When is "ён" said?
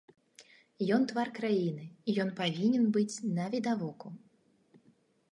0.95-1.01, 2.23-2.31